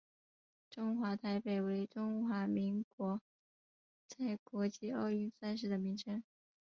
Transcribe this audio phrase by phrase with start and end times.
[0.67, 3.21] 中华台北为中华民国
[4.07, 6.23] 在国际奥运赛事的名称。